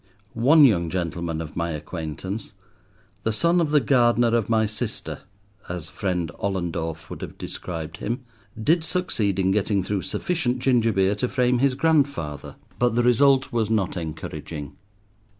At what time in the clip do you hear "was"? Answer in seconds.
13.51-13.69